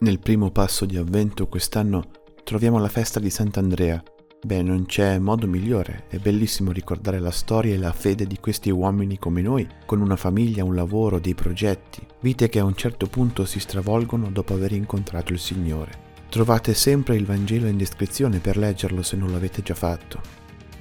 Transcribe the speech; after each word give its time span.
Nel 0.00 0.20
primo 0.20 0.52
passo 0.52 0.86
di 0.86 0.96
avvento 0.96 1.48
quest'anno 1.48 2.04
troviamo 2.44 2.78
la 2.78 2.88
festa 2.88 3.18
di 3.18 3.30
Sant'Andrea. 3.30 4.00
Beh, 4.40 4.62
non 4.62 4.86
c'è 4.86 5.18
modo 5.18 5.48
migliore, 5.48 6.04
è 6.08 6.18
bellissimo 6.18 6.70
ricordare 6.70 7.18
la 7.18 7.32
storia 7.32 7.74
e 7.74 7.78
la 7.78 7.90
fede 7.90 8.24
di 8.24 8.38
questi 8.38 8.70
uomini 8.70 9.18
come 9.18 9.42
noi, 9.42 9.66
con 9.86 10.00
una 10.00 10.14
famiglia, 10.14 10.62
un 10.62 10.76
lavoro, 10.76 11.18
dei 11.18 11.34
progetti, 11.34 12.00
vite 12.20 12.48
che 12.48 12.60
a 12.60 12.64
un 12.64 12.76
certo 12.76 13.08
punto 13.08 13.44
si 13.44 13.58
stravolgono 13.58 14.30
dopo 14.30 14.54
aver 14.54 14.70
incontrato 14.70 15.32
il 15.32 15.40
Signore. 15.40 16.06
Trovate 16.28 16.74
sempre 16.74 17.16
il 17.16 17.26
Vangelo 17.26 17.66
in 17.66 17.76
descrizione 17.76 18.38
per 18.38 18.56
leggerlo 18.56 19.02
se 19.02 19.16
non 19.16 19.32
l'avete 19.32 19.62
già 19.62 19.74
fatto. 19.74 20.20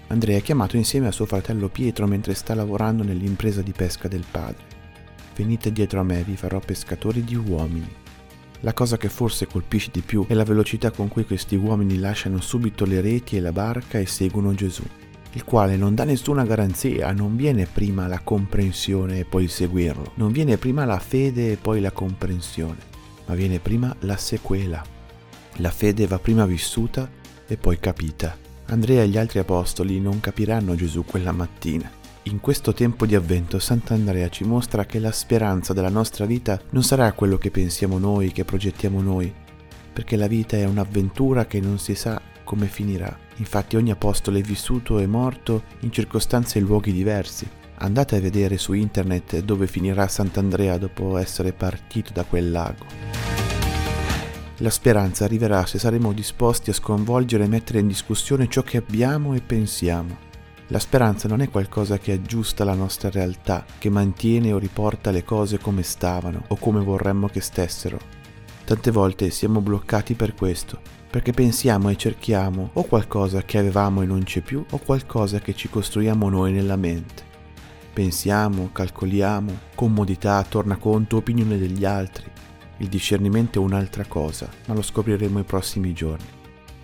Andrea 0.09 0.37
è 0.37 0.43
chiamato 0.43 0.77
insieme 0.77 1.07
a 1.07 1.11
suo 1.11 1.25
fratello 1.25 1.69
Pietro 1.69 2.05
mentre 2.05 2.35
sta 2.35 2.53
lavorando 2.53 3.01
nell'impresa 3.01 3.63
di 3.63 3.71
pesca 3.71 4.07
del 4.07 4.25
padre. 4.29 4.63
Venite 5.35 5.71
dietro 5.71 6.01
a 6.01 6.03
me, 6.03 6.21
vi 6.21 6.35
farò 6.35 6.59
pescatori 6.59 7.23
di 7.23 7.35
uomini. 7.35 8.05
La 8.61 8.73
cosa 8.73 8.97
che 8.97 9.07
forse 9.07 9.45
colpisce 9.45 9.89
di 9.91 10.01
più 10.01 10.25
è 10.27 10.33
la 10.33 10.43
velocità 10.43 10.89
con 10.89 11.07
cui 11.07 11.25
questi 11.25 11.55
uomini 11.55 11.99
lasciano 11.99 12.41
subito 12.41 12.85
le 12.85 13.01
reti 13.01 13.37
e 13.37 13.39
la 13.39 13.51
barca 13.51 13.99
e 13.99 14.07
seguono 14.07 14.55
Gesù, 14.55 14.83
il 15.33 15.43
quale 15.43 15.77
non 15.77 15.93
dà 15.93 16.03
nessuna 16.03 16.43
garanzia, 16.43 17.11
non 17.11 17.35
viene 17.35 17.67
prima 17.71 18.07
la 18.07 18.19
comprensione 18.19 19.19
e 19.19 19.25
poi 19.25 19.47
seguirlo, 19.47 20.13
non 20.15 20.31
viene 20.31 20.57
prima 20.57 20.85
la 20.85 20.99
fede 20.99 21.51
e 21.51 21.57
poi 21.57 21.81
la 21.81 21.91
comprensione, 21.91 22.79
ma 23.27 23.35
viene 23.35 23.59
prima 23.59 23.95
la 23.99 24.17
sequela. 24.17 24.83
La 25.57 25.71
fede 25.71 26.07
va 26.07 26.17
prima 26.17 26.45
vissuta 26.45 27.09
e 27.45 27.57
poi 27.57 27.79
capita. 27.79 28.35
Andrea 28.69 29.03
e 29.03 29.07
gli 29.07 29.17
altri 29.17 29.39
apostoli 29.39 29.99
non 29.99 30.19
capiranno 30.19 30.75
Gesù 30.75 31.05
quella 31.05 31.31
mattina 31.31 31.96
in 32.27 32.41
questo 32.41 32.73
tempo 32.73 33.05
di 33.05 33.15
avvento 33.15 33.57
Sant'Andrea 33.57 34.27
ci 34.29 34.43
mostra 34.43 34.85
che 34.85 34.99
la 34.99 35.11
speranza 35.11 35.71
della 35.71 35.89
nostra 35.89 36.25
vita 36.25 36.59
non 36.71 36.83
sarà 36.83 37.13
quello 37.13 37.37
che 37.37 37.51
pensiamo 37.51 37.97
noi, 37.99 38.31
che 38.33 38.43
progettiamo 38.43 39.01
noi, 39.01 39.33
perché 39.93 40.17
la 40.17 40.27
vita 40.27 40.57
è 40.57 40.65
un'avventura 40.65 41.45
che 41.45 41.61
non 41.61 41.79
si 41.79 41.95
sa 41.95 42.21
come 42.43 42.67
finirà. 42.67 43.17
Infatti 43.37 43.77
ogni 43.77 43.91
apostolo 43.91 44.37
è 44.37 44.41
vissuto 44.41 44.99
e 44.99 45.07
morto 45.07 45.63
in 45.81 45.91
circostanze 45.91 46.59
e 46.59 46.61
luoghi 46.61 46.91
diversi. 46.91 47.47
Andate 47.79 48.17
a 48.17 48.19
vedere 48.19 48.57
su 48.57 48.73
internet 48.73 49.39
dove 49.39 49.67
finirà 49.67 50.07
Sant'Andrea 50.07 50.77
dopo 50.77 51.17
essere 51.17 51.53
partito 51.53 52.11
da 52.11 52.25
quel 52.25 52.51
lago. 52.51 52.85
La 54.57 54.69
speranza 54.71 55.23
arriverà 55.23 55.65
se 55.65 55.79
saremo 55.79 56.11
disposti 56.11 56.71
a 56.71 56.73
sconvolgere 56.73 57.45
e 57.45 57.47
mettere 57.47 57.79
in 57.79 57.87
discussione 57.87 58.49
ciò 58.49 58.63
che 58.63 58.77
abbiamo 58.77 59.33
e 59.33 59.41
pensiamo. 59.41 60.26
La 60.69 60.79
speranza 60.79 61.29
non 61.29 61.39
è 61.39 61.49
qualcosa 61.49 61.97
che 61.97 62.11
aggiusta 62.11 62.65
la 62.65 62.73
nostra 62.73 63.09
realtà, 63.09 63.65
che 63.77 63.89
mantiene 63.89 64.51
o 64.51 64.57
riporta 64.57 65.11
le 65.11 65.23
cose 65.23 65.59
come 65.59 65.81
stavano 65.81 66.43
o 66.49 66.57
come 66.57 66.81
vorremmo 66.81 67.29
che 67.29 67.39
stessero. 67.39 67.97
Tante 68.65 68.91
volte 68.91 69.29
siamo 69.29 69.61
bloccati 69.61 70.13
per 70.15 70.33
questo, 70.35 70.77
perché 71.09 71.31
pensiamo 71.31 71.87
e 71.87 71.95
cerchiamo 71.95 72.71
o 72.73 72.83
qualcosa 72.83 73.43
che 73.43 73.57
avevamo 73.57 74.01
e 74.01 74.05
non 74.05 74.23
c'è 74.23 74.41
più 74.41 74.65
o 74.69 74.77
qualcosa 74.79 75.39
che 75.39 75.55
ci 75.55 75.69
costruiamo 75.69 76.27
noi 76.27 76.51
nella 76.51 76.75
mente. 76.75 77.23
Pensiamo, 77.93 78.69
calcoliamo, 78.73 79.57
comodità, 79.73 80.43
tornaconto, 80.43 81.15
opinione 81.15 81.57
degli 81.57 81.85
altri. 81.85 82.29
Il 82.79 82.89
discernimento 82.89 83.61
è 83.61 83.63
un'altra 83.63 84.03
cosa, 84.05 84.49
ma 84.65 84.73
lo 84.73 84.81
scopriremo 84.81 85.39
i 85.39 85.43
prossimi 85.43 85.93
giorni. 85.93 86.27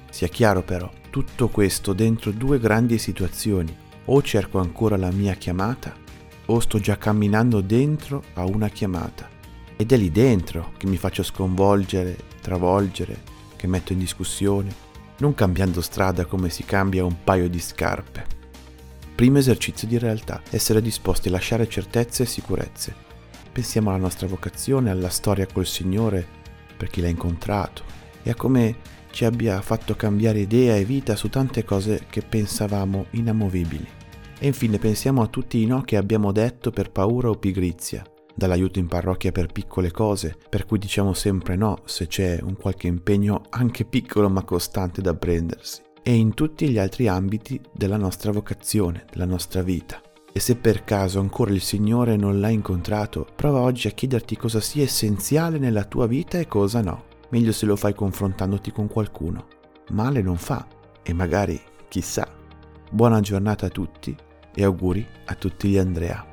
Sia 0.10 0.30
chiaro 0.30 0.64
però, 0.64 0.90
tutto 1.14 1.48
questo 1.48 1.94
dentro 1.94 2.32
due 2.32 2.58
grandi 2.58 2.98
situazioni. 2.98 3.78
O 4.06 4.24
cerco 4.24 4.58
ancora 4.58 4.98
la 4.98 5.12
mia 5.12 5.36
chiamata, 5.36 5.94
o 6.48 6.60
sto 6.60 6.80
già 6.80 6.98
camminando 6.98 7.62
dentro 7.62 8.24
a 8.34 8.46
una 8.46 8.68
chiamata. 8.70 9.30
Ed 9.76 9.92
è 9.92 9.96
lì 9.96 10.10
dentro 10.10 10.72
che 10.76 10.88
mi 10.88 10.98
faccio 10.98 11.22
sconvolgere, 11.22 12.18
travolgere, 12.42 13.22
che 13.56 13.68
metto 13.68 13.94
in 13.94 14.00
discussione, 14.00 14.74
non 15.20 15.36
cambiando 15.36 15.82
strada 15.82 16.26
come 16.26 16.50
si 16.50 16.66
cambia 16.66 17.06
un 17.06 17.24
paio 17.24 17.48
di 17.48 17.60
scarpe. 17.60 18.26
Primo 19.14 19.38
esercizio 19.38 19.88
di 19.88 20.00
realtà, 20.00 20.42
essere 20.50 20.82
disposti 20.82 21.28
a 21.28 21.32
lasciare 21.32 21.70
certezze 21.70 22.24
e 22.24 22.26
sicurezze. 22.26 22.96
Pensiamo 23.52 23.92
alla 23.92 24.00
nostra 24.00 24.26
vocazione, 24.26 24.90
alla 24.90 25.10
storia 25.10 25.46
col 25.46 25.68
Signore, 25.68 26.26
per 26.76 26.90
chi 26.90 27.02
l'ha 27.02 27.08
incontrato, 27.08 27.84
e 28.24 28.32
a 28.32 28.36
come 28.36 29.02
ci 29.14 29.26
abbia 29.26 29.62
fatto 29.62 29.96
cambiare 29.96 30.40
idea 30.40 30.76
e 30.76 30.86
vita 30.86 31.16
su 31.16 31.30
tante 31.30 31.64
cose 31.64 32.06
che 32.10 32.24
pensavamo 32.24 33.06
inamovibili. 33.12 33.88
E 34.40 34.48
infine 34.48 34.80
pensiamo 34.80 35.22
a 35.22 35.28
tutti 35.28 35.62
i 35.62 35.68
no 35.68 35.84
che 35.84 35.98
abbiamo 35.98 36.32
detto 36.32 36.72
per 36.72 36.90
paura 36.90 37.30
o 37.30 37.36
pigrizia, 37.36 38.04
dall'aiuto 38.34 38.80
in 38.80 38.88
parrocchia 38.88 39.32
per 39.32 39.52
piccole 39.52 39.92
cose, 39.92 40.36
per 40.50 40.66
cui 40.66 40.80
diciamo 40.80 41.14
sempre 41.14 41.56
no 41.56 41.84
se 41.86 42.08
c'è 42.08 42.40
un 42.42 42.58
qualche 42.58 42.88
impegno 42.88 43.44
anche 43.50 43.86
piccolo 43.86 44.30
ma 44.30 44.44
costante 44.44 45.00
da 45.00 45.14
prendersi, 45.14 45.84
e 46.02 46.16
in 46.16 46.34
tutti 46.34 46.68
gli 46.68 46.80
altri 46.80 47.08
ambiti 47.08 47.62
della 47.72 47.98
nostra 47.98 48.32
vocazione, 48.32 49.06
della 49.12 49.26
nostra 49.26 49.62
vita. 49.62 50.02
E 50.34 50.40
se 50.40 50.56
per 50.56 50.84
caso 50.84 51.20
ancora 51.20 51.52
il 51.52 51.62
Signore 51.62 52.16
non 52.16 52.40
l'ha 52.40 52.50
incontrato, 52.50 53.28
prova 53.36 53.60
oggi 53.60 53.88
a 53.88 53.92
chiederti 53.92 54.36
cosa 54.38 54.60
sia 54.60 54.82
essenziale 54.82 55.60
nella 55.60 55.84
tua 55.84 56.08
vita 56.08 56.40
e 56.40 56.48
cosa 56.48 56.82
no 56.82 57.12
meglio 57.34 57.52
se 57.52 57.66
lo 57.66 57.76
fai 57.76 57.96
confrontandoti 57.96 58.72
con 58.72 58.88
qualcuno. 58.88 59.48
Male 59.90 60.22
non 60.22 60.38
fa 60.38 60.68
e 61.02 61.14
magari, 61.14 61.60
chissà. 61.88 62.28
Buona 62.92 63.22
giornata 63.22 63.66
a 63.66 63.70
tutti 63.70 64.16
e 64.54 64.64
auguri 64.64 65.04
a 65.26 65.34
tutti 65.34 65.70
gli 65.70 65.80
Andrea. 65.80 66.33